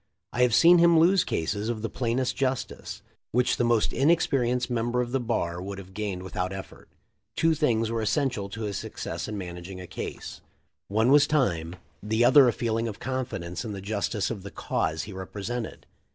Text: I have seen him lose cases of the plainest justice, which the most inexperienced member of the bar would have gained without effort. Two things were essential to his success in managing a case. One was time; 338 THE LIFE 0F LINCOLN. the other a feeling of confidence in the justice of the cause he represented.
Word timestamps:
I 0.33 0.41
have 0.41 0.55
seen 0.55 0.79
him 0.79 0.97
lose 0.97 1.23
cases 1.23 1.69
of 1.69 1.83
the 1.83 1.87
plainest 1.87 2.35
justice, 2.35 3.03
which 3.31 3.57
the 3.57 3.63
most 3.63 3.93
inexperienced 3.93 4.67
member 4.67 4.99
of 4.99 5.11
the 5.11 5.19
bar 5.19 5.61
would 5.61 5.77
have 5.77 5.93
gained 5.93 6.23
without 6.23 6.51
effort. 6.51 6.89
Two 7.35 7.53
things 7.53 7.91
were 7.91 8.01
essential 8.01 8.49
to 8.49 8.61
his 8.63 8.77
success 8.79 9.27
in 9.27 9.37
managing 9.37 9.79
a 9.79 9.85
case. 9.85 10.41
One 10.87 11.11
was 11.11 11.27
time; 11.27 11.75
338 12.01 12.01
THE 12.01 12.01
LIFE 12.01 12.01
0F 12.01 12.01
LINCOLN. 12.01 12.09
the 12.09 12.25
other 12.25 12.47
a 12.47 12.51
feeling 12.51 12.87
of 12.87 12.99
confidence 12.99 13.63
in 13.63 13.71
the 13.73 13.79
justice 13.79 14.31
of 14.31 14.41
the 14.41 14.49
cause 14.49 15.03
he 15.03 15.13
represented. 15.13 15.85